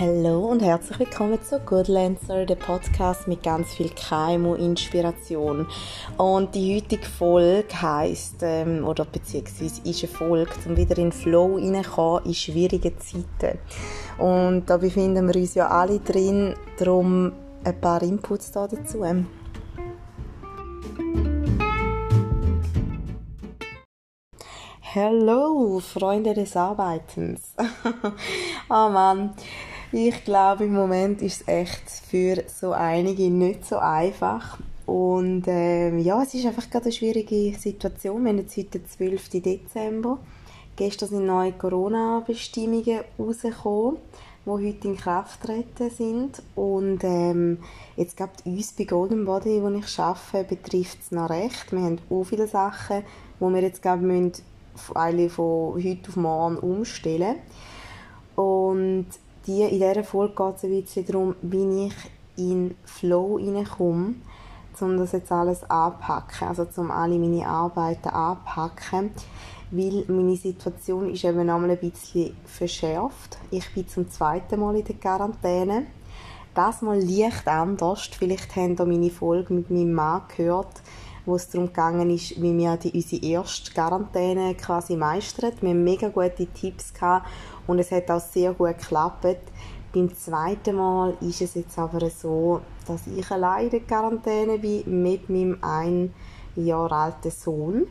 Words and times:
Hallo 0.00 0.46
und 0.46 0.62
herzlich 0.62 0.98
willkommen 0.98 1.42
zu 1.42 1.60
Good 1.60 1.88
Lancer, 1.88 2.46
der 2.46 2.54
Podcast 2.54 3.28
mit 3.28 3.42
ganz 3.42 3.74
viel 3.74 3.90
KMU-Inspiration. 3.90 5.66
Und 6.16 6.54
die 6.54 6.76
heutige 6.76 7.04
Folge 7.04 7.82
heisst, 7.82 8.36
ähm, 8.40 8.86
oder 8.86 9.04
beziehungsweise 9.04 9.82
ist 9.84 10.04
eine 10.04 10.08
Folge, 10.08 10.52
um 10.64 10.78
wieder 10.78 10.96
in 10.96 11.12
Flow 11.12 11.56
reinzukommen 11.56 12.24
in 12.24 12.32
schwierigen 12.32 12.94
Zeiten. 12.98 13.58
Und 14.16 14.70
da 14.70 14.78
befinden 14.78 15.28
wir 15.28 15.36
uns 15.36 15.54
ja 15.54 15.68
alle 15.68 15.98
drin, 15.98 16.54
darum 16.78 17.32
ein 17.62 17.78
paar 17.78 18.02
Inputs 18.02 18.52
da 18.52 18.66
dazu. 18.66 19.04
Hallo, 24.94 25.78
Freunde 25.80 26.32
des 26.32 26.56
Arbeitens. 26.56 27.54
oh 28.70 28.88
Mann, 28.88 29.34
ich 29.92 30.24
glaube, 30.24 30.64
im 30.64 30.74
Moment 30.74 31.20
ist 31.20 31.42
es 31.42 31.48
echt 31.48 31.90
für 31.90 32.44
so 32.46 32.72
einige 32.72 33.28
nicht 33.30 33.66
so 33.66 33.78
einfach. 33.78 34.58
Und 34.86 35.44
ähm, 35.46 35.98
ja, 35.98 36.22
es 36.22 36.34
ist 36.34 36.46
einfach 36.46 36.68
gerade 36.70 36.86
eine 36.86 36.92
schwierige 36.92 37.56
Situation. 37.58 38.22
Wir 38.24 38.30
haben 38.30 38.38
jetzt 38.38 38.56
heute 38.56 38.78
den 38.78 38.88
12. 38.88 39.28
Dezember. 39.42 40.18
Gestern 40.76 41.08
sind 41.08 41.26
neue 41.26 41.52
Corona-Bestimmungen 41.52 43.00
rausgekommen, 43.18 43.98
die 44.46 44.50
heute 44.50 44.88
in 44.88 44.96
Kraft 44.96 45.42
treten 45.42 45.90
sind. 45.90 46.42
Und 46.54 47.02
ähm, 47.02 47.58
jetzt 47.96 48.16
gerade 48.16 48.32
uns 48.44 48.72
bei 48.72 48.84
Golden 48.84 49.24
Body, 49.24 49.60
wo 49.60 49.68
ich 49.70 49.98
arbeite, 49.98 50.44
betrifft 50.44 50.98
es 51.02 51.10
noch 51.10 51.30
recht. 51.30 51.72
Wir 51.72 51.82
haben 51.82 51.98
auch 52.08 52.24
viele 52.24 52.46
Sachen, 52.46 53.02
wo 53.40 53.50
wir 53.50 53.60
jetzt 53.60 53.82
gerade 53.82 54.02
müssen 54.02 54.42
von 54.74 54.96
heute 54.96 56.08
auf 56.08 56.16
morgen 56.16 56.56
umstellen. 56.58 57.36
Und 58.36 59.06
die, 59.46 59.62
in 59.62 59.78
dieser 59.78 60.04
Folge 60.04 60.34
geht 60.34 60.56
es 60.56 60.64
ein 60.64 60.82
bisschen 60.82 61.06
darum, 61.06 61.34
wie 61.42 61.86
ich 61.86 61.94
in 62.36 62.74
Flow 62.84 63.38
hineinkomme, 63.38 64.14
um 64.80 64.96
das 64.96 65.12
jetzt 65.12 65.30
alles 65.30 65.68
anpacken, 65.68 66.48
also 66.48 66.66
um 66.76 66.90
alle 66.90 67.18
meine 67.18 67.46
Arbeiten 67.46 68.08
anpacken, 68.08 69.10
weil 69.70 70.04
meine 70.08 70.36
Situation 70.36 71.12
ist 71.12 71.24
eben 71.24 71.40
einmal 71.40 71.70
ein 71.70 71.78
bisschen 71.78 72.34
verschärft. 72.44 73.38
Ich 73.50 73.72
bin 73.74 73.86
zum 73.86 74.10
zweiten 74.10 74.58
Mal 74.58 74.76
in 74.76 74.84
der 74.84 74.96
Quarantäne. 74.96 75.86
Das 76.54 76.82
mal 76.82 77.00
leicht 77.00 77.46
anders. 77.46 78.10
Vielleicht 78.18 78.56
haben 78.56 78.74
da 78.74 78.84
meine 78.84 79.10
Folge 79.10 79.54
mit 79.54 79.70
meinem 79.70 79.92
Mann 79.92 80.22
gehört, 80.34 80.82
wo 81.24 81.36
es 81.36 81.48
darum 81.48 81.68
gegangen 81.68 82.10
ist, 82.10 82.40
wie 82.42 82.56
wir 82.56 82.76
die, 82.76 82.90
unsere 82.90 83.24
erste 83.24 83.72
Quarantäne 83.72 84.54
quasi 84.54 84.96
meistern. 84.96 85.52
Wir 85.60 85.70
haben 85.70 85.84
mega 85.84 86.08
gute 86.08 86.46
Tipps 86.46 86.92
gehabt 86.92 87.26
und 87.70 87.78
es 87.78 87.92
hat 87.92 88.10
auch 88.10 88.20
sehr 88.20 88.52
gut 88.52 88.78
geklappt. 88.78 89.38
Beim 89.94 90.14
zweiten 90.14 90.76
Mal 90.76 91.14
ist 91.20 91.40
es 91.40 91.54
jetzt 91.54 91.78
aber 91.78 92.10
so, 92.10 92.60
dass 92.86 93.06
ich 93.06 93.30
alleine 93.30 93.68
in 93.68 93.86
Quarantäne 93.86 94.58
bin 94.58 95.02
mit 95.02 95.28
meinem 95.28 95.58
ein 95.62 96.12
Jahr 96.56 96.90
alten 96.90 97.30
Sohn. 97.30 97.86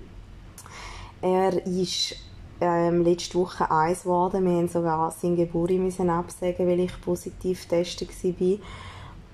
Er 1.22 1.66
ist 1.66 2.16
ähm, 2.62 3.04
letzte 3.04 3.38
Woche 3.38 3.70
eins 3.72 4.04
geworden. 4.04 4.46
Wir 4.46 4.52
mussten 4.52 4.70
sogar 4.70 5.12
seine 5.12 5.36
Geburt 5.36 5.72
absagen, 6.10 6.68
weil 6.68 6.82
ich 6.82 7.02
positiv 7.02 7.68
getestet 7.68 8.10
war. 8.24 8.58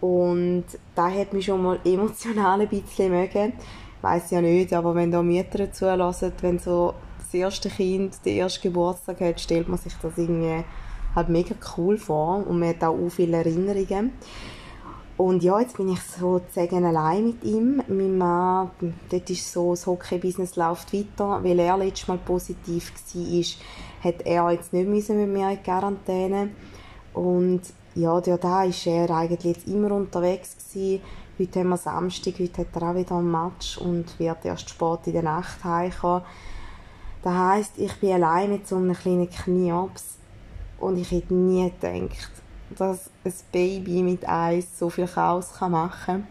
Und 0.01 0.65
da 0.93 1.09
hat 1.09 1.33
mich 1.33 1.45
schon 1.45 1.63
mal 1.63 1.79
emotional 1.85 2.61
ein 2.61 2.67
bisschen 2.69 3.11
mögen 3.11 3.53
weiß 4.05 4.31
ja 4.31 4.41
nicht, 4.41 4.71
aber 4.71 4.93
wenn 4.93 5.09
da 5.09 5.23
Mütter 5.23 5.71
zulassen, 5.71 6.31
wenn 6.41 6.59
so 6.59 6.93
das 7.25 7.33
erste 7.33 7.69
Kind 7.69 8.25
den 8.25 8.37
ersten 8.37 8.63
Geburtstag 8.63 9.21
hat, 9.21 9.39
stellt 9.39 9.67
man 9.67 9.77
sich 9.77 9.93
das 10.01 10.17
irgendwie 10.17 10.63
halt 11.15 11.29
mega 11.29 11.55
cool 11.77 11.97
vor 11.97 12.45
und 12.47 12.59
man 12.59 12.69
hat 12.69 12.83
auch 12.83 13.09
viele 13.09 13.37
Erinnerungen. 13.37 14.11
Und 15.17 15.43
ja, 15.43 15.61
jetzt 15.61 15.77
bin 15.77 15.89
ich 15.89 16.01
sozusagen 16.01 16.83
allein 16.83 17.27
mit 17.27 17.43
ihm. 17.45 17.81
Mein 17.87 18.17
Mann, 18.17 18.71
dort 19.09 19.29
ist 19.29 19.49
so, 19.49 19.71
das 19.71 19.87
Hockey-Business 19.87 20.57
läuft 20.57 20.93
weiter. 20.93 21.41
Weil 21.41 21.59
er 21.59 21.77
letztes 21.77 22.09
Mal 22.09 22.17
positiv 22.17 22.91
war, 22.91 24.11
hat 24.11 24.21
er 24.25 24.51
jetzt 24.51 24.73
nicht 24.73 24.89
müssen 24.89 25.17
mit 25.17 25.29
mir 25.29 25.51
in 25.51 25.63
Quarantäne. 25.63 26.49
Und 27.13 27.61
ja, 27.95 28.19
da 28.19 28.43
war 28.43 28.65
er 28.65 29.09
eigentlich 29.09 29.55
jetzt 29.55 29.67
immer 29.69 29.91
unterwegs 29.91 30.57
gewesen. 30.57 31.01
Heute 31.39 31.59
haben 31.59 31.69
wir 31.69 31.77
Samstag, 31.77 32.33
heute 32.39 32.61
hat 32.61 32.75
er 32.75 32.89
auch 32.89 32.95
wieder 32.95 33.15
ein 33.15 33.31
Match 33.31 33.77
und 33.77 34.19
wird 34.19 34.43
erst 34.43 34.69
spät 34.69 34.99
in 35.05 35.13
der 35.13 35.23
Nacht 35.23 35.63
heimkommen. 35.63 36.23
Das 37.25 37.33
heisst, 37.33 37.79
ich 37.79 37.91
bin 37.95 38.11
allein 38.11 38.51
mit 38.51 38.67
so 38.67 38.75
einem 38.75 38.93
kleinen 38.93 39.27
Knirps 39.27 40.19
und 40.79 40.95
ich 40.99 41.09
hätte 41.09 41.33
nie 41.33 41.71
gedacht, 41.71 42.31
dass 42.77 43.09
ein 43.23 43.33
Baby 43.51 44.03
mit 44.03 44.29
Eis 44.29 44.77
so 44.77 44.91
viel 44.91 45.07
Chaos 45.07 45.59
machen 45.59 45.91
kann. 46.05 46.27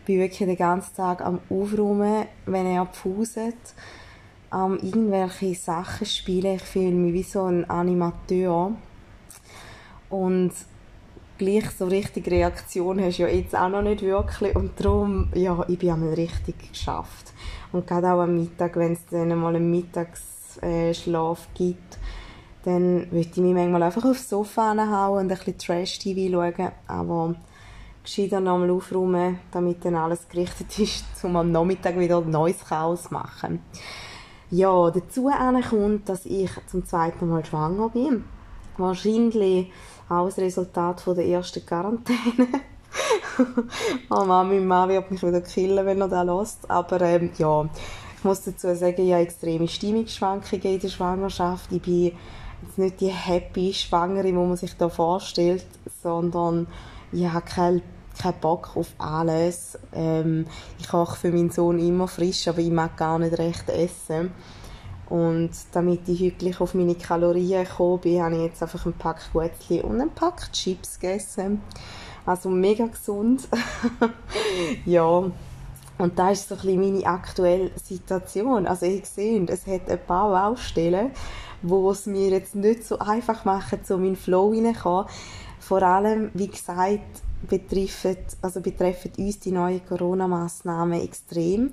Ich 0.00 0.04
bin 0.04 0.18
wirklich 0.18 0.46
den 0.46 0.54
ganzen 0.54 0.94
Tag 0.94 1.22
am 1.22 1.40
Aufräumen, 1.48 2.26
wenn 2.44 2.66
er 2.66 2.84
pfuset, 2.84 3.56
am 4.50 4.76
irgendwelche 4.76 5.54
Sachen 5.54 6.06
spielen. 6.06 6.56
Ich 6.56 6.62
fühle 6.62 6.90
mich 6.90 7.14
wie 7.14 7.22
so 7.22 7.44
ein 7.44 7.64
Animateur. 7.70 8.72
Und 10.10 10.52
gleich 11.38 11.70
so 11.70 11.86
richtig 11.86 12.30
Reaktion 12.30 13.00
hast 13.00 13.18
du 13.18 13.22
ja 13.22 13.28
jetzt 13.28 13.56
auch 13.56 13.68
noch 13.68 13.82
nicht 13.82 14.02
wirklich 14.02 14.54
und 14.56 14.72
darum, 14.78 15.28
ja, 15.34 15.64
ich 15.68 15.78
bin 15.78 15.90
einmal 15.90 16.14
richtig 16.14 16.70
geschafft. 16.70 17.32
Und 17.72 17.86
gerade 17.86 18.12
auch 18.12 18.20
am 18.20 18.36
Mittag, 18.36 18.76
wenn 18.76 18.92
es 18.92 19.06
dann 19.10 19.38
mal 19.38 19.54
einen 19.54 19.70
Mittagsschlaf 19.70 21.48
gibt, 21.54 21.98
dann 22.64 23.10
würde 23.10 23.28
ich 23.30 23.36
mich 23.36 23.54
manchmal 23.54 23.84
einfach 23.84 24.04
aufs 24.04 24.28
Sofa 24.28 24.74
hauen 24.76 25.24
und 25.24 25.32
ein 25.32 25.38
bisschen 25.38 25.58
Trash-TV 25.58 26.30
schauen, 26.30 26.72
aber 26.86 27.34
gescheiter 28.02 28.40
nochmal 28.40 28.70
aufräumen, 28.70 29.38
damit 29.50 29.84
dann 29.84 29.94
alles 29.94 30.28
gerichtet 30.28 30.78
ist, 30.78 31.04
um 31.22 31.36
am 31.36 31.52
Nachmittag 31.52 31.98
wieder 31.98 32.18
ein 32.18 32.30
neues 32.30 32.64
Chaos 32.64 33.04
zu 33.04 33.14
machen. 33.14 33.60
Ja, 34.50 34.90
dazu 34.90 35.30
kommt, 35.68 36.08
dass 36.08 36.24
ich 36.24 36.50
zum 36.66 36.86
zweiten 36.86 37.28
Mal 37.28 37.44
schwanger 37.44 37.90
bin. 37.90 38.24
Wahrscheinlich 38.78 39.70
auch 40.08 40.26
ein 40.26 40.42
Resultat 40.44 41.00
von 41.00 41.16
der 41.16 41.26
ersten 41.26 41.64
Quarantäne. 41.64 42.48
oh 44.10 44.24
Mann, 44.24 44.48
mein 44.48 44.66
Mann 44.66 44.88
wird 44.88 45.10
mich 45.10 45.22
wieder 45.22 45.40
killen, 45.40 45.86
wenn 45.86 46.00
er 46.00 46.08
das 46.08 46.26
lässt. 46.26 46.70
Aber 46.70 47.00
ähm, 47.02 47.30
ja, 47.38 47.68
ich 48.16 48.24
muss 48.24 48.42
dazu 48.42 48.74
sagen, 48.74 49.00
ich 49.00 49.12
habe 49.12 49.22
extreme 49.22 49.68
Stimmungsschwankungen 49.68 50.74
in 50.74 50.80
der 50.80 50.88
Schwangerschaft. 50.88 51.70
Ich 51.72 51.82
bin 51.82 52.12
jetzt 52.62 52.78
nicht 52.78 53.00
die 53.00 53.08
happy 53.08 53.72
Schwangere, 53.72 54.24
die 54.24 54.32
man 54.32 54.56
sich 54.56 54.76
da 54.76 54.88
vorstellt, 54.88 55.66
sondern 56.02 56.66
ich 57.12 57.26
habe 57.26 57.44
keinen 57.44 57.82
keinen 58.18 58.40
Bock 58.40 58.76
auf 58.76 58.88
alles. 58.98 59.78
Ähm, 59.92 60.46
ich 60.78 60.88
koche 60.88 61.16
für 61.16 61.30
meinen 61.30 61.50
Sohn 61.50 61.78
immer 61.78 62.08
frisch, 62.08 62.48
aber 62.48 62.58
ich 62.58 62.70
mag 62.70 62.96
gar 62.96 63.18
nicht 63.18 63.38
recht 63.38 63.68
essen. 63.70 64.32
Und 65.08 65.50
damit 65.72 66.06
ich 66.06 66.20
wirklich 66.20 66.60
auf 66.60 66.74
meine 66.74 66.94
Kalorien 66.94 67.64
gekommen 67.64 68.00
bin, 68.00 68.22
habe 68.22 68.36
ich 68.36 68.42
jetzt 68.42 68.62
einfach 68.62 68.84
ein 68.84 68.92
Pack 68.92 69.32
Guetzli 69.32 69.80
und 69.80 70.00
ein 70.00 70.10
Pack 70.10 70.52
Chips 70.52 71.00
gegessen. 71.00 71.62
Also 72.26 72.50
mega 72.50 72.86
gesund. 72.86 73.48
ja. 74.84 75.30
Und 75.98 76.18
das 76.18 76.40
ist 76.40 76.48
so 76.48 76.54
ein 76.56 76.60
bisschen 76.60 76.80
meine 76.80 77.06
aktuelle 77.06 77.70
Situation. 77.82 78.66
Also 78.66 78.86
ihr 78.86 79.02
seht, 79.04 79.48
es 79.50 79.66
hat 79.66 79.90
ein 79.90 79.98
paar 80.06 80.30
Baustellen, 80.30 81.10
wo 81.62 81.90
es 81.90 82.06
mir 82.06 82.28
jetzt 82.28 82.54
nicht 82.54 82.84
so 82.84 82.98
einfach 82.98 83.44
machen, 83.44 83.80
in 83.88 84.02
den 84.02 84.16
Flow 84.16 84.52
hineinzukommen. 84.52 85.06
Vor 85.58 85.82
allem, 85.82 86.30
wie 86.34 86.48
gesagt, 86.48 87.22
betreffen, 87.48 88.16
also 88.42 88.60
betreffen 88.60 89.12
uns 89.16 89.40
die 89.40 89.52
neuen 89.52 89.84
Corona-Massnahmen 89.86 91.00
extrem. 91.00 91.72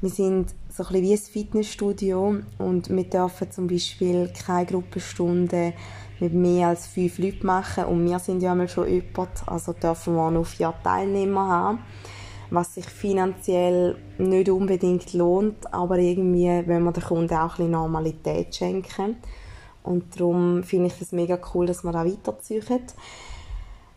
Wir 0.00 0.10
sind 0.10 0.54
so 0.68 0.84
ein 0.84 1.02
wie 1.02 1.12
ein 1.12 1.18
Fitnessstudio 1.18 2.36
und 2.58 2.90
wir 2.90 3.04
dürfen 3.04 3.50
zum 3.50 3.68
Beispiel 3.68 4.30
keine 4.44 4.66
Gruppenstunden 4.66 5.72
mit 6.20 6.34
mehr 6.34 6.68
als 6.68 6.86
fünf 6.86 7.18
Leuten 7.18 7.46
machen. 7.46 7.84
Und 7.84 8.04
wir 8.08 8.18
sind 8.18 8.42
ja 8.42 8.52
einmal 8.52 8.68
schon 8.68 8.88
jemand, 8.88 9.30
also 9.46 9.72
dürfen 9.72 10.14
wir 10.14 10.30
nur 10.30 10.44
vier 10.44 10.74
Teilnehmer 10.82 11.48
haben, 11.48 11.78
was 12.50 12.74
sich 12.74 12.86
finanziell 12.86 13.96
nicht 14.18 14.50
unbedingt 14.50 15.12
lohnt, 15.12 15.72
aber 15.72 15.98
irgendwie, 15.98 16.62
wenn 16.66 16.82
wir 16.82 16.92
den 16.92 17.02
Kunden 17.02 17.34
auch 17.34 17.52
ein 17.52 17.56
bisschen 17.56 17.70
Normalität 17.70 18.54
schenken. 18.54 19.16
Und 19.82 20.18
darum 20.18 20.64
finde 20.64 20.86
ich 20.86 21.00
es 21.00 21.12
mega 21.12 21.38
cool, 21.54 21.66
dass 21.66 21.84
wir 21.84 21.92
da 21.92 22.04
weiterziehen. 22.04 22.82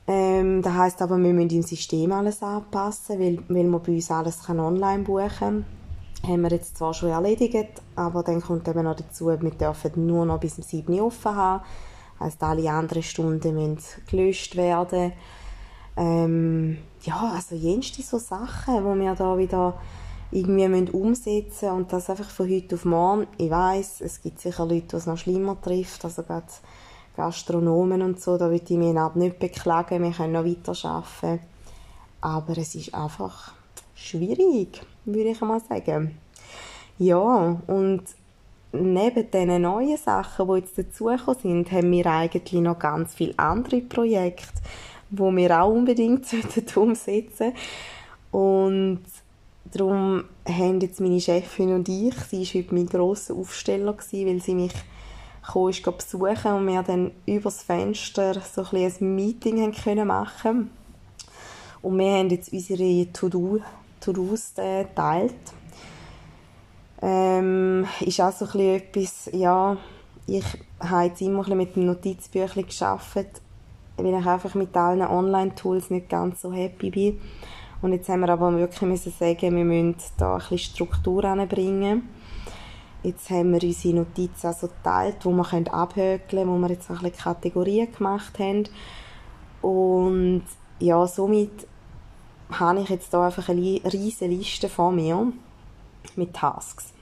Ähm, 0.10 0.62
das 0.62 0.74
heisst 0.74 1.02
aber, 1.02 1.18
wir 1.18 1.34
müssen 1.34 1.50
im 1.50 1.64
System 1.64 2.12
alles 2.12 2.42
anpassen, 2.42 3.20
weil, 3.20 3.40
weil 3.50 3.66
man 3.66 3.82
bei 3.82 3.94
uns 3.94 4.12
alles 4.12 4.48
online 4.48 5.04
buchen 5.04 5.30
kann 5.30 5.66
haben 6.28 6.42
wir 6.42 6.52
jetzt 6.52 6.78
zwar 6.78 6.94
schon 6.94 7.10
erledigt, 7.10 7.82
aber 7.96 8.24
dann 8.24 8.42
kommt 8.42 8.68
eben 8.68 8.84
noch 8.84 8.96
dazu, 8.96 9.28
wir 9.28 9.52
dürfen 9.52 10.06
nur 10.06 10.26
noch 10.26 10.40
bis 10.40 10.56
zum 10.56 10.64
7 10.64 11.00
offen 11.00 11.36
haben. 11.36 11.64
Also 12.20 12.38
alle 12.42 12.72
anderen 12.72 13.04
Stunden 13.04 13.56
müssen 13.56 14.02
gelöscht 14.10 14.56
werden. 14.56 15.14
Ähm, 15.96 16.78
ja, 17.04 17.34
also 17.36 17.56
jenste 17.56 18.02
so 18.02 18.18
Sachen, 18.18 18.76
die 18.78 19.00
wir 19.00 19.16
da 19.16 19.38
wieder 19.38 19.80
irgendwie 20.32 20.68
müssen 20.68 20.90
umsetzen 20.90 21.70
und 21.72 21.94
das 21.94 22.10
einfach 22.10 22.30
von 22.30 22.50
heute 22.50 22.76
auf 22.76 22.86
morgen. 22.86 23.28
Ich 23.38 23.50
weiß, 23.50 24.02
es 24.02 24.22
gibt 24.22 24.40
sicher 24.40 24.66
Leute, 24.66 24.88
die 24.88 24.96
es 24.96 25.06
noch 25.06 25.18
schlimmer 25.18 25.60
trifft, 25.62 26.04
also 26.06 26.24
gerade 26.24 26.48
Gastronomen 27.16 28.04
und 28.04 28.22
so, 28.22 28.38
da 28.38 28.52
würde 28.52 28.64
ich 28.64 28.78
mich 28.78 28.96
nicht 29.16 29.40
beklagen, 29.40 30.04
wir 30.04 30.12
können 30.12 30.34
noch 30.34 30.46
weiter 30.46 30.74
arbeiten. 30.88 31.40
Aber 32.22 32.58
es 32.58 32.76
ist 32.76 32.94
einfach 32.94 33.54
schwierig, 33.96 34.82
würde 35.08 35.30
ich 35.30 35.42
mal 35.42 35.60
sagen. 35.60 36.18
Ja, 37.00 37.60
und 37.68 38.04
neben 38.72 39.32
diesen 39.32 39.62
neuen 39.62 39.98
Sachen, 39.98 40.48
die 40.48 40.60
jetzt 40.60 40.78
dazugekommen 40.78 41.40
sind, 41.42 41.72
haben 41.72 41.92
wir 41.92 42.06
eigentlich 42.06 42.62
noch 42.62 42.80
ganz 42.80 43.16
viele 43.16 43.38
andere 43.38 43.82
Projekte, 43.82 44.62
die 45.10 45.20
wir 45.20 45.62
auch 45.62 45.72
unbedingt 45.72 46.26
umsetzen 46.76 47.32
sollten. 47.38 47.54
Und 48.32 49.04
darum 49.66 50.24
haben 50.48 50.80
jetzt 50.82 51.00
meine 51.00 51.22
Chefin 51.22 51.74
und 51.74 51.88
ich, 51.90 52.16
sie 52.16 52.44
war 52.44 52.62
heute 52.62 52.76
mein 52.76 52.86
grosser 52.88 53.36
Aufsteller, 53.36 53.94
gewesen, 53.94 54.28
weil 54.28 54.42
sie 54.42 54.56
mich 54.56 54.74
kam, 55.52 55.70
ist 55.70 55.84
besuchen 55.84 56.52
und 56.52 56.68
wir 56.68 56.84
dann 56.84 57.12
übers 57.26 57.64
Fenster 57.64 58.42
so 58.42 58.66
ein, 58.72 58.92
ein 59.00 59.16
Meeting 59.16 59.62
haben 59.62 59.74
können 59.74 60.08
machen 60.08 60.70
Und 61.82 61.98
wir 61.98 62.12
haben 62.12 62.30
jetzt 62.30 62.52
unsere 62.52 63.06
To-Dos 64.00 64.54
äh, 64.58 64.84
geteilt 64.84 65.34
ähm, 67.02 67.86
ist 68.00 68.20
auch 68.22 68.32
so 68.32 68.46
etwas, 68.60 69.30
ja, 69.32 69.78
ich 70.26 70.46
habe 70.80 71.06
jetzt 71.06 71.22
immer 71.22 71.48
ein 71.48 71.58
mit 71.58 71.76
dem 71.76 71.86
Notizbüchlein 71.86 72.66
gearbeitet, 72.68 73.42
weil 73.98 74.20
ich 74.20 74.26
einfach 74.26 74.56
mit 74.56 74.76
allen 74.76 75.02
Online-Tools 75.02 75.90
nicht 75.92 76.10
ganz 76.10 76.42
so 76.42 76.52
happy 76.52 76.90
bin. 76.90 77.22
Und 77.82 77.94
jetzt 77.94 78.10
haben 78.10 78.22
wir 78.22 78.30
aber 78.30 78.52
wirklich 78.58 78.82
müssen 78.82 79.12
sagen, 79.12 79.56
wir 79.56 79.64
müssen 79.64 79.96
da 80.18 80.38
ein 80.38 80.58
Struktur 80.58 81.24
anbringen. 81.26 82.10
Jetzt 83.04 83.30
haben 83.30 83.54
wir 83.54 83.62
unsere 83.62 83.96
Notizen 83.96 84.48
also 84.48 84.68
geteilt, 84.68 85.18
wo 85.24 85.32
wir 85.32 85.74
abhökeln 85.74 86.22
können, 86.28 86.50
wo 86.50 86.58
wir 86.58 86.70
jetzt 86.70 86.90
ein 86.90 86.98
bisschen 86.98 87.18
Kategorien 87.18 87.92
gemacht 87.92 88.40
haben. 88.40 88.64
Und 89.62 90.44
ja, 90.80 91.06
somit 91.06 91.68
habe 92.52 92.82
ich 92.82 92.90
jetzt 92.90 93.14
da 93.14 93.26
einfach 93.26 93.50
eine 93.50 93.62
riesige 93.62 94.32
Liste 94.32 94.70
vor 94.70 94.92
mir 94.92 95.32
mit 96.16 96.34
Tasks. 96.34 96.94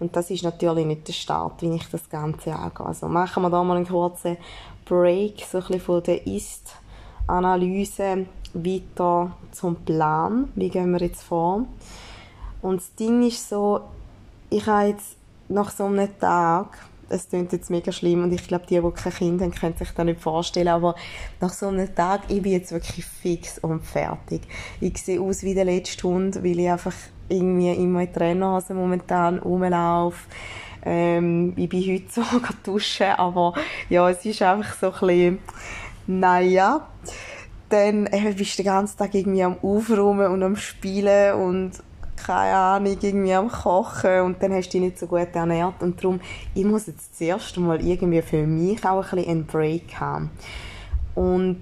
Und 0.00 0.16
das 0.16 0.30
ist 0.30 0.42
natürlich 0.42 0.86
nicht 0.86 1.08
der 1.08 1.12
Start, 1.12 1.62
wie 1.62 1.74
ich 1.74 1.88
das 1.90 2.08
Ganze 2.10 2.54
angehe. 2.54 2.86
Also 2.86 3.08
machen 3.08 3.42
wir 3.42 3.50
da 3.50 3.62
mal 3.62 3.76
einen 3.76 3.86
kurzen 3.86 4.36
Break, 4.84 5.40
so 5.40 5.58
ein 5.58 5.64
bisschen 5.64 5.80
von 5.80 6.02
der 6.02 6.26
Ist-Analyse 6.26 8.26
weiter 8.54 9.32
zum 9.52 9.76
Plan. 9.76 10.50
Wie 10.54 10.68
gehen 10.68 10.90
wir 10.90 11.00
jetzt 11.00 11.22
vor? 11.22 11.64
Und 12.60 12.80
das 12.80 12.94
Ding 12.94 13.26
ist 13.26 13.48
so, 13.48 13.80
ich 14.50 14.66
habe 14.66 14.88
jetzt 14.88 15.16
nach 15.48 15.70
so 15.70 15.84
einem 15.84 16.18
Tag 16.18 16.78
es 17.14 17.28
klingt 17.28 17.52
jetzt 17.52 17.70
mega 17.70 17.92
schlimm 17.92 18.22
und 18.22 18.32
ich 18.32 18.46
glaube, 18.46 18.66
die, 18.66 18.80
die 18.80 18.90
kein 18.90 19.12
Kind 19.12 19.40
haben, 19.40 19.54
können 19.54 19.76
sich 19.76 19.90
das 19.90 20.04
nicht 20.04 20.20
vorstellen, 20.20 20.68
aber 20.68 20.94
nach 21.40 21.52
so 21.52 21.68
einem 21.68 21.94
Tag, 21.94 22.22
ich 22.28 22.42
bin 22.42 22.52
jetzt 22.52 22.72
wirklich 22.72 23.04
fix 23.04 23.58
und 23.58 23.84
fertig. 23.84 24.42
Ich 24.80 24.98
sehe 24.98 25.20
aus 25.20 25.42
wie 25.42 25.54
der 25.54 25.64
letzte 25.64 26.06
Hund, 26.08 26.42
weil 26.42 26.58
ich 26.58 26.70
einfach 26.70 26.94
irgendwie 27.28 27.72
immer 27.72 28.02
in 28.02 28.12
Trainerhose 28.12 28.74
momentan 28.74 29.38
rumlaufe. 29.38 30.28
Ähm, 30.84 31.54
ich 31.56 31.68
bin 31.68 31.82
heute 31.82 32.10
sogar 32.10 32.54
duschen, 32.62 33.06
aber 33.06 33.54
ja, 33.88 34.10
es 34.10 34.24
ist 34.24 34.42
einfach 34.42 34.74
so 34.74 34.92
ein 34.92 34.92
bisschen, 34.92 35.38
naja. 36.06 36.88
Dann 37.70 38.06
äh, 38.06 38.34
bist 38.36 38.58
du 38.58 38.62
den 38.62 38.66
ganzen 38.66 38.98
Tag 38.98 39.14
irgendwie 39.14 39.42
am 39.42 39.56
Aufräumen 39.62 40.30
und 40.30 40.42
am 40.42 40.56
Spielen 40.56 41.34
und 41.34 41.72
keine 42.24 42.56
Ahnung, 42.56 42.96
irgendwie 43.00 43.34
am 43.34 43.50
Kochen 43.50 44.22
und 44.22 44.42
dann 44.42 44.52
hast 44.52 44.68
du 44.68 44.72
dich 44.72 44.80
nicht 44.80 44.98
so 44.98 45.06
gut 45.06 45.28
ernährt 45.34 45.82
und 45.82 46.02
darum, 46.02 46.20
ich 46.54 46.64
muss 46.64 46.86
jetzt 46.86 47.12
das 47.12 47.20
erste 47.20 47.60
Mal 47.60 47.84
irgendwie 47.84 48.22
für 48.22 48.46
mich 48.46 48.84
auch 48.84 49.04
ein 49.04 49.10
bisschen 49.10 49.30
einen 49.30 49.46
Break 49.46 50.00
haben. 50.00 50.30
Und 51.14 51.60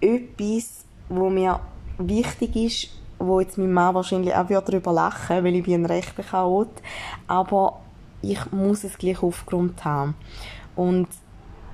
etwas, 0.00 0.84
wo 1.08 1.30
mir 1.30 1.60
wichtig 1.98 2.56
ist, 2.56 2.88
wo 3.18 3.40
jetzt 3.40 3.56
mein 3.56 3.72
Mann 3.72 3.94
wahrscheinlich 3.94 4.34
auch 4.34 4.46
darüber 4.46 4.92
lachen 4.92 5.42
weil 5.42 5.54
ich 5.54 5.64
bin 5.64 5.82
ein 5.82 5.86
rechter 5.86 6.22
Chaot, 6.22 6.68
aber 7.26 7.80
ich 8.22 8.52
muss 8.52 8.84
es 8.84 8.98
gleich 8.98 9.22
aufgrund 9.22 9.84
haben. 9.84 10.14
Und 10.74 11.08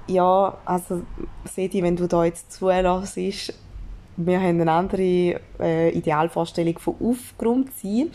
ja, 0.07 0.57
also 0.65 1.03
Sedi, 1.45 1.83
wenn 1.83 1.97
du 1.97 2.07
da 2.07 2.25
jetzt 2.25 2.53
zulässt, 2.53 3.55
wir 4.17 4.41
haben 4.41 4.61
eine 4.61 4.71
andere 4.71 5.41
äh, 5.61 5.91
Idealvorstellung 5.91 6.79
von 6.79 6.97
Aufgrund 7.01 7.73
sein. 7.75 8.11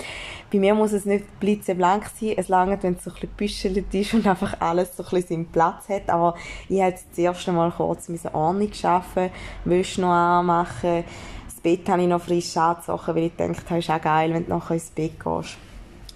Bei 0.52 0.60
mir 0.60 0.76
muss 0.76 0.92
es 0.92 1.06
nicht 1.06 1.40
blitzeblank 1.40 2.06
sein, 2.20 2.34
es 2.38 2.50
langt, 2.50 2.84
wenn 2.84 2.94
es 2.94 3.04
so 3.04 3.10
ein 3.10 3.16
bisschen 3.16 3.36
büschelt 3.74 3.94
ist 3.94 4.14
und 4.14 4.28
einfach 4.28 4.60
alles 4.60 4.96
so 4.96 5.04
ein 5.04 5.10
bisschen 5.10 5.28
seinen 5.28 5.52
Platz 5.52 5.90
hat, 5.90 6.10
aber 6.10 6.36
ich 6.70 6.80
habe 6.82 6.92
jetzt 6.92 7.08
das 7.12 7.18
erste 7.18 7.52
Mal 7.52 7.72
kurz 7.72 8.10
meine 8.10 8.36
Ordnung 8.36 8.74
schaffen, 8.74 9.30
Wäsche 9.66 10.02
noch 10.02 10.10
anmachen, 10.10 11.04
das 11.46 11.56
Bett 11.62 11.90
habe 11.90 12.04
ich 12.04 12.08
noch 12.08 12.22
frisch 12.22 12.56
angezogen, 12.56 13.16
weil 13.16 13.24
ich 13.24 13.36
dachte, 13.36 13.64
das 13.68 13.78
ist 13.80 13.90
auch 13.90 14.02
geil, 14.02 14.34
wenn 14.34 14.46
du 14.46 14.50
nachher 14.52 14.76
ins 14.76 14.92
Bett 14.92 15.20
gehst 15.20 15.58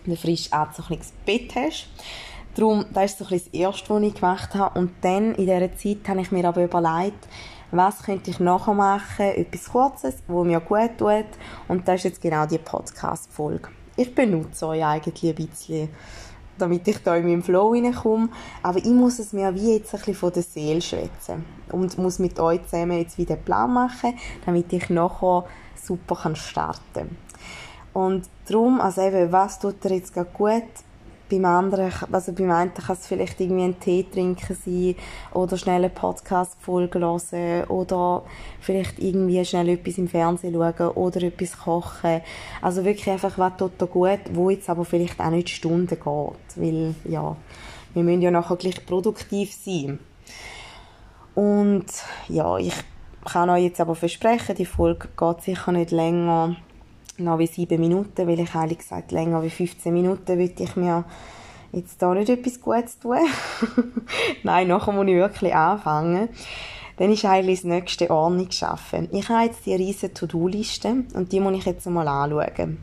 und 0.06 0.12
ein 0.12 0.18
frisch 0.18 0.52
angezogenes 0.52 1.12
Bett 1.26 1.56
hast. 1.56 1.88
Darum, 2.56 2.86
das 2.94 3.12
ist 3.12 3.20
so 3.20 3.26
ein 3.26 3.30
bisschen 3.30 3.52
das 3.52 3.60
Erste, 3.60 3.90
was 3.90 4.02
ich 4.04 4.14
gemacht 4.14 4.56
habe. 4.56 4.78
Und 4.80 4.92
dann, 5.02 5.36
in 5.36 5.46
dieser 5.46 5.76
Zeit, 5.76 6.10
habe 6.10 6.22
ich 6.22 6.32
mir 6.32 6.46
aber 6.46 6.64
überlegt, 6.64 7.28
was 7.72 8.04
könnte 8.04 8.30
ich 8.30 8.40
nachher 8.40 8.74
machen, 8.74 9.26
etwas 9.26 9.70
Kurzes, 9.70 10.16
wo 10.28 10.44
mir 10.44 10.60
gut 10.60 10.98
tut. 10.98 11.26
Und 11.68 11.88
das 11.88 11.96
ist 11.98 12.04
jetzt 12.04 12.22
genau 12.22 12.46
die 12.46 12.58
Podcast-Folge. 12.58 13.70
Ich 13.96 14.14
benutze 14.14 14.68
euch 14.68 14.84
eigentlich 14.84 15.24
ein 15.24 15.48
bisschen, 15.48 15.90
damit 16.58 16.88
ich 16.88 17.02
da 17.04 17.16
in 17.16 17.26
meinen 17.26 17.44
Flow 17.44 17.74
hineinkomme. 17.74 18.30
Aber 18.62 18.78
ich 18.78 18.86
muss 18.86 19.20
es 19.20 19.34
mir 19.34 19.54
wie 19.56 19.76
jetzt 19.76 19.94
ein 19.94 20.00
bisschen 20.00 20.16
von 20.16 20.34
der 20.34 20.44
Seele 20.44 20.82
schwätzen. 20.82 21.46
Und 21.72 21.98
muss 21.98 22.20
mit 22.20 22.40
euch 22.40 22.64
zusammen 22.66 23.00
jetzt 23.00 23.18
wieder 23.18 23.36
einen 23.36 23.46
Plan 23.46 23.74
machen, 23.74 24.14
damit 24.46 24.72
ich 24.74 24.90
nachher 24.90 25.46
super 25.76 26.36
starten 26.36 26.82
kann. 26.94 27.18
Und 27.94 28.30
darum, 28.48 28.80
also 28.80 29.02
eben, 29.02 29.32
was 29.32 29.60
tut 29.60 29.84
dir 29.84 29.96
jetzt 29.96 30.14
gut? 30.14 30.64
Beim 31.32 31.46
anderen, 31.46 31.92
also 32.12 32.34
beim 32.34 32.52
einen 32.52 32.74
kann 32.74 32.96
es 32.96 33.08
vielleicht 33.08 33.40
irgendwie 33.40 33.64
einen 33.64 33.80
Tee 33.80 34.06
trinken 34.12 34.56
sein 34.66 34.96
oder 35.34 35.58
schnell 35.58 35.78
eine 35.78 35.90
Podcast-Folge 35.90 37.00
hören 37.00 37.64
oder 37.70 38.24
vielleicht 38.60 39.00
irgendwie 39.00 39.44
schnell 39.46 39.70
etwas 39.70 39.98
im 39.98 40.08
Fernsehen 40.08 40.54
schauen 40.54 40.90
oder 40.90 41.24
etwas 41.24 41.58
kochen. 41.58 42.22
Also 42.62 42.84
wirklich 42.84 43.10
einfach, 43.10 43.38
was 43.38 43.58
tut 43.58 43.72
da 43.78 43.86
gut, 43.86 44.20
wo 44.34 44.50
jetzt 44.50 44.70
aber 44.70 44.86
vielleicht 44.86 45.20
auch 45.20 45.30
nicht 45.30 45.50
Stunden 45.50 45.88
geht, 45.88 46.02
weil, 46.04 46.96
ja, 47.06 47.36
wir 47.94 48.04
müssen 48.04 48.22
ja 48.22 48.32
nachher 48.32 48.58
gleich 48.58 48.86
produktiv 48.86 49.54
sein. 49.54 50.00
Und, 51.34 51.86
ja, 52.28 52.58
ich 52.58 52.74
kann 53.32 53.50
euch 53.50 53.64
jetzt 53.64 53.80
aber 53.80 53.96
versprechen, 53.96 54.56
die 54.56 54.66
Folge 54.66 55.08
geht 55.18 55.42
sicher 55.42 55.72
nicht 55.72 55.92
länger 55.92 56.58
noch 57.18 57.40
wie 57.40 57.48
sieben 57.48 57.80
Minuten, 57.80 58.28
weil 58.28 58.40
ich 58.40 58.56
ehrlich 58.56 58.80
gesagt 58.80 59.12
länger 59.12 59.44
wie 59.44 59.50
15 59.50 59.94
Minuten 59.94 60.38
würde 60.38 60.64
ich 60.64 60.76
mir 60.76 61.06
jetzt 61.72 62.02
da 62.02 62.14
nicht 62.14 62.30
etwas 62.30 62.60
Gutes 62.60 63.00
tun. 63.00 63.18
Nein, 64.44 64.68
nachher 64.68 64.94
muss 64.94 65.08
ich 65.08 65.16
wirklich 65.16 65.56
anfangen. 65.56 66.30
Dann 67.02 67.14
ist 67.14 67.26
eigentlich 67.26 67.62
das 67.62 67.68
nächste 67.68 68.12
Ordnung 68.12 68.52
schaffen. 68.52 69.10
Ich 69.12 69.28
habe 69.28 69.46
jetzt 69.46 69.66
die 69.66 69.74
riesige 69.74 70.14
To-Do-Liste 70.14 71.04
und 71.16 71.32
die 71.32 71.40
muss 71.40 71.58
ich 71.58 71.66
jetzt 71.66 71.88
mal 71.88 72.08
anschauen. 72.08 72.78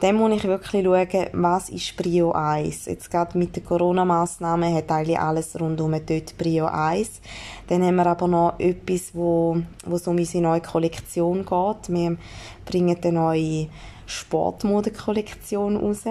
Dann 0.00 0.16
muss 0.16 0.32
ich 0.32 0.42
wirklich 0.42 0.84
schauen, 0.84 1.26
was 1.32 1.68
ist 1.68 1.96
Prio 1.96 2.32
1. 2.32 2.86
Jetzt 2.86 3.08
gerade 3.08 3.38
mit 3.38 3.54
den 3.54 3.64
Corona-Massnahmen 3.64 4.74
hat 4.74 4.90
eigentlich 4.90 5.20
alles 5.20 5.60
rundum 5.60 5.92
dort 5.92 6.36
Prio 6.36 6.66
1. 6.66 7.20
Dann 7.68 7.84
haben 7.84 7.94
wir 7.94 8.06
aber 8.06 8.26
noch 8.26 8.58
etwas, 8.58 9.14
wo, 9.14 9.58
wo 9.86 9.96
so 9.96 10.10
um 10.10 10.16
unsere 10.16 10.42
neue 10.42 10.60
Kollektion 10.60 11.46
geht. 11.46 11.88
Wir 11.88 12.16
bringen 12.64 12.98
eine 13.00 13.12
neue 13.12 13.68
Sportmodekollektion 14.06 15.76
raus, 15.76 16.02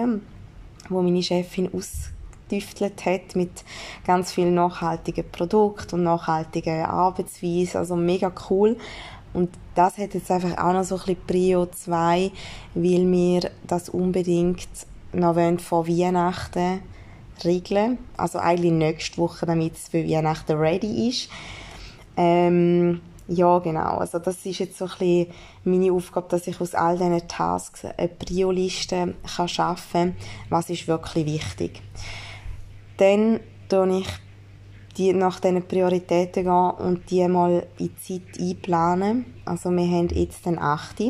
wo 0.88 1.02
meine 1.02 1.22
Chefin 1.22 1.68
ausgetüftelt 2.52 3.04
hat 3.04 3.36
mit 3.36 3.64
ganz 4.06 4.32
vielen 4.32 4.54
nachhaltigen 4.54 5.24
Produkten 5.30 5.96
und 5.96 6.02
nachhaltigen 6.04 6.84
Arbeitsweisen. 6.84 7.78
Also 7.78 7.96
mega 7.96 8.32
cool. 8.50 8.76
Und 9.32 9.50
das 9.74 9.96
hat 9.96 10.14
jetzt 10.14 10.30
einfach 10.30 10.58
auch 10.58 10.72
noch 10.72 10.84
so 10.84 10.96
ein 10.96 11.00
bisschen 11.00 11.26
Prio 11.26 11.66
2, 11.66 12.30
weil 12.74 13.10
wir 13.10 13.50
das 13.66 13.88
unbedingt 13.88 14.68
noch 15.12 15.36
vor 15.58 15.88
Weihnachten 15.88 16.80
regeln. 17.42 17.98
Also 18.16 18.38
eigentlich 18.38 18.72
nächste 18.72 19.18
Woche, 19.18 19.46
damit 19.46 19.74
es 19.74 19.88
für 19.88 20.06
Weihnachten 20.06 20.56
ready 20.56 21.08
ist. 21.08 21.30
Ähm, 22.16 23.00
ja, 23.28 23.58
genau. 23.60 23.96
Also 23.98 24.18
das 24.18 24.44
ist 24.44 24.58
jetzt 24.58 24.76
so 24.76 24.84
ein 24.84 24.90
bisschen 24.90 25.26
meine 25.64 25.92
Aufgabe, 25.92 26.28
dass 26.28 26.46
ich 26.46 26.60
aus 26.60 26.74
all 26.74 26.98
diesen 26.98 27.28
Tasks 27.28 27.84
eine 27.84 28.08
Prio-Liste 28.08 29.14
schaffen 29.24 29.92
kann. 29.92 30.16
Was 30.50 30.68
ist 30.68 30.88
wirklich 30.88 31.26
wichtig? 31.26 31.80
Dann 33.02 33.40
tue 33.68 33.98
ich 33.98 34.06
die 34.96 35.12
nach 35.12 35.40
diesen 35.40 35.66
Prioritäten 35.66 36.44
gehen 36.44 36.70
und 36.70 37.10
die 37.10 37.26
mal 37.26 37.66
in 37.78 37.90
die 37.90 37.96
Zeit 37.96 38.40
einplanen. 38.40 39.24
Also 39.44 39.72
wir 39.72 39.84
haben 39.84 40.08
jetzt 40.10 40.46
den 40.46 40.56
8. 40.56 41.02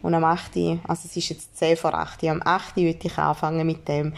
Und 0.00 0.14
am 0.14 0.24
8. 0.24 0.56
also 0.86 1.02
es 1.04 1.16
ist 1.18 1.28
jetzt 1.28 1.58
10 1.58 1.76
vor 1.76 1.92
8. 1.92 2.24
Am 2.24 2.40
8. 2.42 2.76
würde 2.76 2.98
ich 3.02 3.18
anfangen 3.18 3.66
mit 3.66 3.86
dem. 3.88 4.14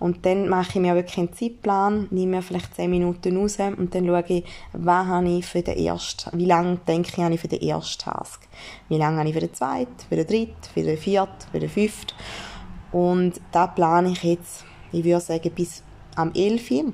Und 0.00 0.26
dann 0.26 0.50
mache 0.50 0.72
ich 0.74 0.80
mir 0.82 0.94
wirklich 0.94 1.16
einen 1.16 1.32
Zeitplan, 1.32 2.08
nehme 2.10 2.36
mir 2.36 2.42
vielleicht 2.42 2.74
10 2.74 2.90
Minuten 2.90 3.38
raus 3.38 3.56
und 3.78 3.94
dann 3.94 4.04
schaue 4.04 4.24
ich, 4.28 4.44
was 4.74 5.06
habe 5.06 5.28
ich 5.30 5.46
für 5.46 5.62
den 5.62 5.78
ersten, 5.78 6.38
wie 6.38 6.44
lange 6.44 6.76
denke 6.86 7.08
ich, 7.10 7.24
habe 7.24 7.32
ich 7.32 7.40
für 7.40 7.48
den 7.48 7.62
ersten 7.62 8.02
Task. 8.02 8.42
Wie 8.90 8.98
lange 8.98 9.16
habe 9.16 9.28
ich 9.30 9.34
für 9.34 9.40
den 9.40 9.54
zweiten, 9.54 9.94
für 10.10 10.16
den 10.16 10.26
dritten, 10.26 10.62
für 10.74 10.82
den 10.82 10.98
vierten, 10.98 11.50
für 11.50 11.60
den 11.60 11.70
fünften. 11.70 12.12
Und 12.92 13.40
da 13.50 13.66
plane 13.66 14.10
ich 14.10 14.22
jetzt, 14.24 14.66
ich 14.92 15.04
würde 15.04 15.20
sagen, 15.20 15.50
bis 15.52 15.84
am 16.20 16.32
11. 16.34 16.92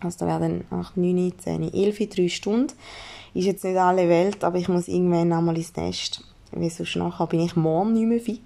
Also 0.00 0.18
da 0.20 0.26
werden 0.26 0.64
8, 0.70 0.96
9, 0.96 1.32
10, 1.38 1.74
11, 1.74 2.08
3 2.08 2.28
Stunden. 2.28 2.72
Ist 3.34 3.46
jetzt 3.46 3.64
nicht 3.64 3.76
alle 3.76 4.08
Welt, 4.08 4.42
aber 4.42 4.58
ich 4.58 4.68
muss 4.68 4.88
irgendwann 4.88 5.32
einmal 5.32 5.56
ins 5.56 5.76
Nest. 5.76 6.24
Weil 6.52 6.70
sonst 6.70 6.96
nachher 6.96 7.26
bin 7.26 7.40
ich 7.40 7.54
morgen 7.54 7.92
nicht 7.92 8.06
mehr 8.06 8.20
fit. 8.20 8.40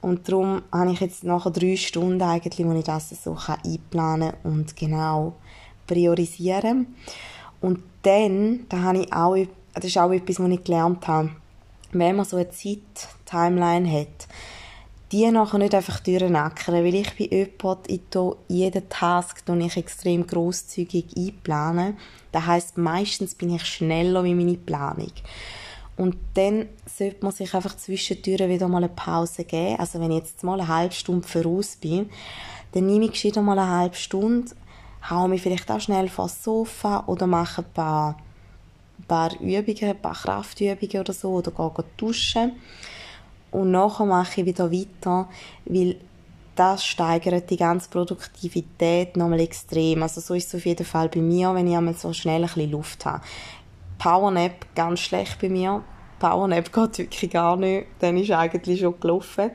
Und 0.00 0.28
darum 0.28 0.62
habe 0.72 0.92
ich 0.92 1.00
jetzt 1.00 1.24
nachher 1.24 1.50
drei 1.50 1.76
Stunden 1.76 2.22
eigentlich, 2.22 2.66
wo 2.66 2.72
ich 2.72 2.84
das 2.84 3.10
so 3.22 3.36
einplanen 3.64 4.32
kann 4.42 4.52
und 4.52 4.76
genau 4.76 5.34
priorisieren. 5.86 6.94
Und 7.60 7.80
dann, 8.02 8.60
da 8.68 8.78
habe 8.78 9.00
ich 9.00 9.12
auch, 9.12 9.36
das 9.74 9.84
ist 9.84 9.98
auch 9.98 10.10
etwas, 10.10 10.40
was 10.40 10.48
ich 10.48 10.64
gelernt 10.64 11.06
habe, 11.06 11.30
wenn 11.92 12.16
man 12.16 12.24
so 12.24 12.36
eine 12.36 12.48
Zeit-Timeline 12.48 13.90
hat, 13.90 14.28
die 15.12 15.30
nachher 15.30 15.58
nicht 15.58 15.74
einfach 15.74 16.00
durchnackern, 16.00 16.74
weil 16.74 16.94
ich 16.94 17.20
ich 17.20 18.00
tue 18.10 18.36
jeden 18.48 18.88
Task 18.88 19.44
tue 19.44 19.58
ich 19.64 19.76
extrem 19.76 20.26
grosszügig 20.26 21.16
einplanen. 21.16 21.96
Das 22.30 22.46
heisst, 22.46 22.78
meistens 22.78 23.34
bin 23.34 23.54
ich 23.54 23.64
schneller 23.64 24.22
wie 24.22 24.34
meine 24.34 24.56
Planung. 24.56 25.12
Und 25.96 26.16
dann 26.34 26.68
sollte 26.86 27.24
man 27.24 27.32
sich 27.32 27.52
einfach 27.54 27.76
zwischendurch 27.76 28.48
wieder 28.48 28.68
mal 28.68 28.78
eine 28.78 28.88
Pause 28.88 29.44
geben. 29.44 29.78
Also 29.78 30.00
wenn 30.00 30.12
ich 30.12 30.18
jetzt 30.18 30.44
mal 30.44 30.60
eine 30.60 30.68
halbe 30.68 30.94
Stunde 30.94 31.26
voraus 31.26 31.76
bin, 31.76 32.08
dann 32.72 32.86
nehme 32.86 33.06
ich 33.06 33.24
wieder 33.24 33.42
mal 33.42 33.58
eine 33.58 33.68
halbe 33.68 33.96
Stunde, 33.96 34.52
haue 35.08 35.28
mich 35.28 35.42
vielleicht 35.42 35.70
auch 35.70 35.80
schnell 35.80 36.08
vor 36.08 36.26
das 36.26 36.44
Sofa 36.44 37.04
oder 37.06 37.26
mache 37.26 37.62
ein 37.62 37.72
paar, 37.74 38.16
ein 38.98 39.04
paar 39.06 39.40
Übungen, 39.40 39.90
ein 39.90 40.00
paar 40.00 40.14
Kraftübungen 40.14 41.00
oder 41.00 41.12
so 41.12 41.30
oder 41.30 41.50
gehe 41.50 41.84
duschen 41.96 42.52
und 43.50 43.70
nachher 43.70 44.06
mache 44.06 44.40
ich 44.40 44.46
wieder 44.46 44.70
weiter, 44.70 45.28
weil 45.64 45.96
das 46.54 46.84
steigert 46.84 47.48
die 47.50 47.56
ganze 47.56 47.88
Produktivität 47.88 49.16
nochmal 49.16 49.40
extrem. 49.40 50.02
Also 50.02 50.20
so 50.20 50.34
ist 50.34 50.48
es 50.48 50.54
auf 50.56 50.66
jeden 50.66 50.84
Fall 50.84 51.08
bei 51.08 51.20
mir, 51.20 51.54
wenn 51.54 51.66
ich 51.66 51.76
einmal 51.76 51.94
so 51.94 52.12
schnell 52.12 52.42
ein 52.42 52.48
bisschen 52.48 52.70
Luft 52.70 53.06
habe. 53.06 53.22
Powernap 53.98 54.66
ganz 54.74 55.00
schlecht 55.00 55.40
bei 55.40 55.48
mir. 55.48 55.82
Powernap 56.18 56.72
geht 56.72 56.98
wirklich 56.98 57.30
gar 57.30 57.56
nicht. 57.56 57.86
Dann 58.00 58.16
ist 58.18 58.30
eigentlich 58.30 58.80
schon 58.80 58.98
gelaufen. 59.00 59.52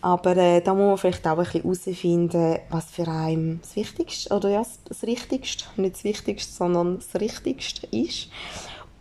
Aber 0.00 0.36
äh, 0.36 0.60
da 0.60 0.74
muss 0.74 0.86
man 0.86 0.98
vielleicht 0.98 1.26
auch 1.26 1.38
ein 1.38 1.44
bisschen 1.44 1.62
herausfinden, 1.62 2.58
was 2.70 2.84
für 2.84 3.08
einen 3.08 3.60
das 3.60 3.74
Wichtigste, 3.74 4.32
oder 4.32 4.48
ja, 4.48 4.62
das 4.84 5.02
Richtigste, 5.02 5.64
nicht 5.76 5.96
das 5.96 6.04
Wichtigste, 6.04 6.52
sondern 6.52 7.00
das 7.00 7.20
Richtigste 7.20 7.88
ist. 7.88 8.28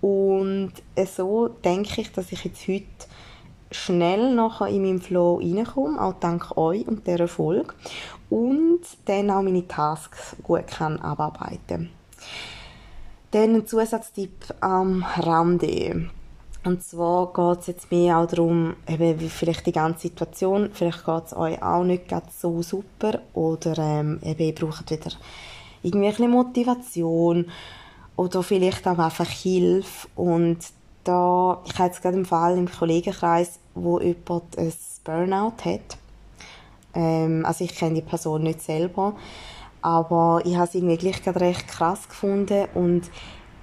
Und 0.01 0.73
äh, 0.95 1.05
so 1.05 1.49
denke 1.49 2.01
ich, 2.01 2.11
dass 2.11 2.31
ich 2.31 2.43
jetzt 2.43 2.67
heute 2.67 2.85
schnell 3.71 4.33
nachher 4.33 4.67
in 4.67 4.83
meinen 4.83 5.01
Flow 5.01 5.37
reinkomme, 5.37 6.01
auch 6.01 6.13
dank 6.19 6.57
euch 6.57 6.87
und 6.87 7.05
dieser 7.07 7.27
Folge. 7.27 7.73
Und 8.29 8.81
dann 9.05 9.31
auch 9.31 9.41
meine 9.41 9.67
Tasks 9.67 10.35
gut 10.43 10.67
kann 10.67 10.99
abarbeiten 10.99 11.89
Dann 13.31 13.55
ein 13.55 13.67
Zusatztipp 13.67 14.53
am 14.61 15.03
Rande. 15.17 16.09
Und 16.63 16.83
zwar 16.83 17.31
geht 17.31 17.61
es 17.61 17.67
jetzt 17.67 17.91
mehr 17.91 18.17
auch 18.17 18.27
darum, 18.27 18.75
eben 18.87 19.19
wie 19.21 19.29
vielleicht 19.29 19.65
die 19.65 19.71
ganze 19.71 20.09
Situation, 20.09 20.69
vielleicht 20.73 21.05
geht 21.05 21.25
es 21.27 21.35
euch 21.35 21.61
auch 21.61 21.85
nicht 21.85 22.11
so 22.37 22.61
super 22.61 23.19
oder 23.33 23.77
ähm, 23.77 24.19
eben 24.21 24.43
ihr 24.43 24.53
braucht 24.53 24.91
wieder 24.91 25.11
irgendwie 25.81 26.27
Motivation 26.27 27.45
oder 28.17 28.43
vielleicht 28.43 28.85
auch 28.85 28.97
einfach 28.97 29.29
Hilfe 29.29 30.09
und 30.15 30.57
da, 31.07 31.61
ich 31.65 31.73
habe 31.75 31.87
jetzt 31.87 32.01
gerade 32.01 32.17
einen 32.17 32.25
Fall 32.25 32.57
im 32.57 32.69
Kollegenkreis, 32.69 33.59
wo 33.75 33.99
jemand 33.99 34.57
ein 34.57 34.73
Burnout 35.03 35.63
hat. 35.63 35.97
Ähm, 36.93 37.45
also 37.45 37.63
ich 37.63 37.75
kenne 37.75 37.95
die 37.95 38.01
Person 38.01 38.43
nicht 38.43 38.61
selber, 38.61 39.15
aber 39.81 40.41
ich 40.45 40.55
habe 40.55 40.67
es 40.67 40.75
irgendwie 40.75 40.97
gleich 40.97 41.23
gerade 41.23 41.41
recht 41.41 41.67
krass 41.67 42.09
gefunden 42.09 42.67
und 42.73 43.09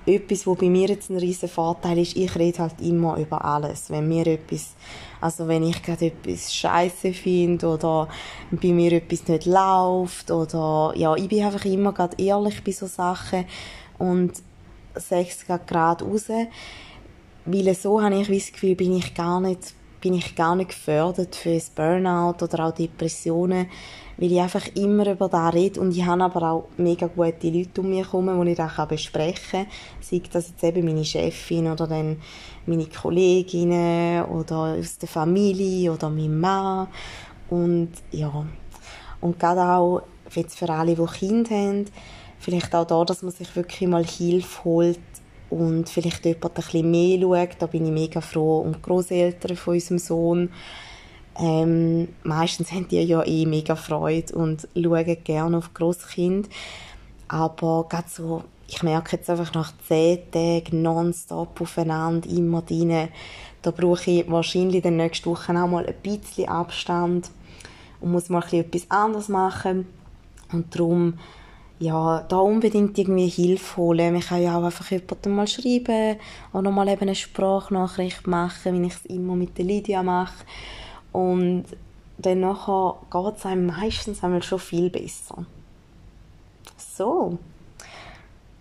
etwas, 0.07 0.47
wo 0.47 0.55
bei 0.55 0.69
mir 0.69 0.89
jetzt 0.89 1.11
ein 1.11 1.17
riesen 1.17 1.49
Vorteil 1.49 1.99
ist, 1.99 2.17
ich 2.17 2.35
rede 2.37 2.59
halt 2.59 2.81
immer 2.81 3.17
über 3.17 3.45
alles. 3.45 3.91
Wenn 3.91 4.09
mir 4.09 4.27
etwas, 4.27 4.75
also 5.21 5.49
wenn 5.49 5.63
ich 5.63 5.83
gerade 5.83 6.07
etwas 6.07 6.55
scheiße 6.55 7.13
finde 7.13 7.67
oder 7.67 8.09
bei 8.51 8.69
mir 8.69 8.93
etwas 8.93 9.27
nicht 9.29 9.47
läuft 9.47 10.31
oder 10.31 10.93
ja, 10.97 11.15
ich 11.17 11.29
bin 11.29 11.45
einfach 11.45 11.65
immer 11.65 11.93
gerade 11.93 12.23
ehrlich 12.23 12.63
bei 12.63 12.73
so 12.73 12.87
Sachen 12.87 13.47
und 13.99 14.33
es 14.95 15.09
gerade 15.47 16.05
raus 16.05 16.29
weil 17.47 17.75
so 17.75 18.01
habe 18.01 18.21
ich 18.21 18.29
das 18.29 18.53
Gefühl, 18.53 18.75
bin 18.75 18.97
ich 18.97 19.15
gar 19.15 19.41
nicht, 19.41 19.75
bin 20.01 20.15
ich 20.15 20.35
gar 20.35 20.57
nicht 20.57 20.71
gefördert 20.71 21.35
für 21.35 21.55
das 21.55 21.71
Burnout 21.71 22.43
oder 22.43 22.67
auch 22.67 22.75
Depressionen, 22.75 23.67
weil 24.17 24.33
ich 24.33 24.41
einfach 24.41 24.67
immer 24.75 25.11
über 25.11 25.29
das 25.29 25.55
rede 25.55 25.81
und 25.81 25.97
ich 25.97 26.05
habe 26.05 26.25
aber 26.25 26.51
auch 26.51 26.69
mega 26.77 27.07
gute 27.07 27.51
Leute 27.51 27.81
um 27.81 27.91
mich 27.91 28.07
herum, 28.07 28.45
die 28.45 28.51
ich 28.51 28.57
das 28.57 28.89
besprechen 28.89 29.67
kann. 29.67 29.67
Sei 30.01 30.23
das 30.33 30.49
jetzt 30.49 30.65
eben 30.65 30.85
meine 30.85 31.05
Chefin 31.05 31.67
oder 31.67 31.87
dann 31.87 32.19
meine 32.67 32.87
Kolleginnen 32.87 34.25
oder 34.25 34.77
aus 34.79 34.99
der 34.99 35.09
Familie 35.09 35.93
oder 35.93 36.11
mein 36.11 36.39
Mann 36.39 36.89
und 37.51 37.91
ja, 38.11 38.47
und 39.21 39.39
gerade 39.39 39.63
auch 39.63 40.03
jetzt 40.35 40.59
für 40.59 40.69
alle, 40.69 40.95
die 40.95 41.07
Kinder 41.07 41.51
haben, 41.51 41.87
vielleicht 42.39 42.75
auch 42.75 42.87
da, 42.87 43.05
dass 43.05 43.23
man 43.23 43.33
sich 43.33 43.55
wirklich 43.57 43.89
mal 43.89 44.05
Hilfe 44.05 44.65
holt, 44.65 44.99
und 45.51 45.89
vielleicht 45.89 46.25
jemand 46.25 46.45
ein 46.47 46.55
bisschen 46.55 46.91
mehr 46.91 47.21
schaut. 47.21 47.57
Da 47.59 47.67
bin 47.67 47.87
ich 47.87 47.93
mega 47.93 48.21
froh. 48.21 48.61
Und 48.61 48.77
die 48.77 48.83
Grosseltern 48.83 49.57
von 49.57 49.75
unserem 49.75 49.99
Sohn, 49.99 50.51
ähm, 51.39 52.09
meistens 52.23 52.73
haben 52.73 52.89
die 52.89 53.01
ja 53.01 53.25
eh 53.25 53.47
mega 53.47 53.77
Freude 53.77 54.35
und 54.35 54.69
schauen 54.75 55.17
gerne 55.25 55.59
auf 55.59 55.75
Grosskind. 55.75 56.49
Aber 57.29 57.87
gerade 57.89 58.09
so, 58.09 58.45
ich 58.69 58.83
merke 58.83 59.17
jetzt 59.17 59.31
einfach 59.31 59.53
nach 59.55 59.73
zehn 59.87 60.31
Tagen 60.31 60.83
nonstop 60.83 61.61
aufeinander, 61.61 62.29
immer 62.29 62.63
drin, 62.63 63.09
da 63.63 63.71
brauche 63.71 64.11
ich 64.11 64.31
wahrscheinlich 64.31 64.77
in 64.77 64.83
den 64.83 64.97
nächsten 64.99 65.31
Wochen 65.31 65.57
auch 65.57 65.69
mal 65.69 65.87
ein 65.87 65.95
bisschen 66.03 66.49
Abstand 66.49 67.31
und 68.01 68.13
muss 68.13 68.29
mal 68.29 68.43
ein 68.43 68.45
bisschen 68.45 68.67
etwas 68.67 68.91
anderes 68.91 69.29
machen. 69.29 69.87
Und 70.53 70.75
darum 70.75 71.15
ja, 71.79 72.25
da 72.29 72.39
unbedingt 72.39 72.97
irgendwie 72.99 73.29
Hilfe 73.29 73.77
holen. 73.77 74.17
Ich 74.17 74.29
kann 74.29 74.43
ja 74.43 74.59
auch 74.59 74.65
einfach 74.65 74.91
jemandem 74.91 75.35
mal 75.35 75.49
schreiben 75.49 76.17
oder 76.53 76.71
mal 76.71 76.89
eben 76.89 77.03
eine 77.03 77.15
Sprachnachricht 77.15 78.27
machen, 78.27 78.81
wie 78.83 78.87
ich 78.87 78.95
es 78.95 79.07
immer 79.07 79.35
mit 79.35 79.59
der 79.59 79.65
Lydia 79.65 80.03
mache. 80.03 80.45
Und 81.13 81.65
dann 82.19 82.41
nachher 82.41 82.97
geht 83.11 83.37
es 83.37 83.47
einem 83.47 83.67
meistens 83.67 84.23
einmal 84.23 84.43
schon 84.43 84.59
viel 84.59 84.91
besser. 84.91 85.45
So. 86.77 87.39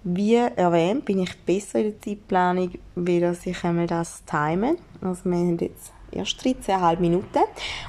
Wie 0.03 0.35
erwähnt, 0.35 1.05
bin 1.05 1.19
ich 1.19 1.37
besser 1.45 1.79
in 1.79 1.91
der 1.91 2.01
Zeitplanung, 2.01 2.71
wie 2.95 3.19
dass 3.19 3.45
ich 3.45 3.63
einmal 3.63 3.87
das 3.87 4.23
time. 4.25 4.75
Also 5.01 5.25
wir 5.25 5.37
haben 5.37 5.57
jetzt 5.59 5.93
erst 6.11 6.41
13,5 6.41 6.99
Minuten 6.99 7.39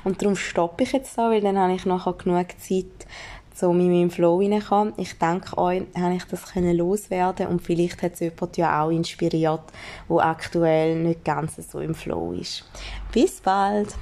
und 0.04 0.20
darum 0.20 0.36
stoppe 0.36 0.84
ich 0.84 0.92
jetzt 0.92 1.18
da, 1.18 1.30
weil 1.30 1.40
dann 1.40 1.58
habe 1.58 1.74
ich 1.74 1.86
nachher 1.86 2.12
genug 2.12 2.46
Zeit, 2.60 3.06
so 3.54 3.70
in 3.70 3.78
meinen 3.78 4.10
Flow 4.10 4.40
reinkommen. 4.40 4.92
Ich 4.96 5.18
denke 5.18 5.56
euch, 5.56 5.84
habe 5.96 6.14
ich 6.14 6.24
das 6.24 6.52
können 6.52 6.76
loswerden 6.76 7.46
und 7.46 7.62
vielleicht 7.62 8.02
hat 8.02 8.14
es 8.14 8.20
jemand 8.20 8.56
ja 8.56 8.82
auch 8.82 8.90
inspiriert, 8.90 9.62
wo 10.08 10.18
aktuell 10.18 10.96
nicht 10.96 11.24
ganz 11.24 11.56
so 11.70 11.78
im 11.78 11.94
Flow 11.94 12.32
ist. 12.32 12.68
Bis 13.12 13.40
bald! 13.40 13.94